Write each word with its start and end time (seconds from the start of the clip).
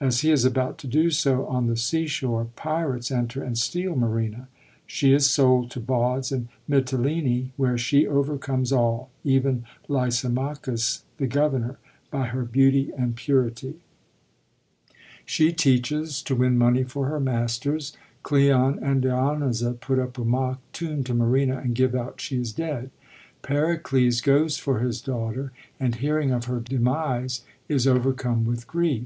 As 0.00 0.22
he 0.22 0.32
is 0.32 0.44
about 0.44 0.78
to 0.78 0.88
do 0.88 1.12
so 1.12 1.46
on 1.46 1.68
the 1.68 1.76
sea 1.76 2.08
shore, 2.08 2.48
pirates 2.56 3.12
enter 3.12 3.40
and 3.40 3.56
steal 3.56 3.94
Marina. 3.94 4.48
She 4.84 5.12
is 5.12 5.30
sold 5.30 5.70
to 5.70 5.78
bawds 5.80 6.32
in 6.32 6.48
Mitylene, 6.68 7.50
where 7.56 7.78
she 7.78 8.04
overcomes 8.04 8.72
all, 8.72 9.10
even 9.22 9.64
Lysimachus, 9.86 11.04
the 11.18 11.28
governor, 11.28 11.78
by 12.10 12.26
her 12.26 12.44
beauty 12.44 12.90
and 12.98 13.14
purity. 13.14 13.78
138 15.20 15.36
PERICLES— 15.36 15.38
THE 15.38 15.44
TEMPEST 15.44 15.62
She 15.94 15.96
teaches, 16.12 16.22
to 16.24 16.34
win 16.34 16.58
money 16.58 16.82
for 16.82 17.06
her 17.06 17.20
masters. 17.20 17.96
Oleon 18.28 18.80
and 18.82 19.00
Dionyza 19.02 19.74
put 19.74 20.00
up 20.00 20.18
a 20.18 20.24
mock 20.24 20.60
tomb 20.72 21.04
to 21.04 21.14
Marina, 21.14 21.58
and 21.58 21.76
give 21.76 21.94
out 21.94 22.20
she 22.20 22.40
is 22.40 22.52
dead. 22.52 22.90
Pericles 23.42 24.20
goes 24.20 24.58
for 24.58 24.80
his 24.80 25.00
daughter, 25.00 25.52
and, 25.78 25.94
hearing 25.94 26.32
of 26.32 26.46
her 26.46 26.58
demise, 26.58 27.44
is 27.68 27.86
overcome 27.86 28.44
with 28.44 28.66
grief. 28.66 29.04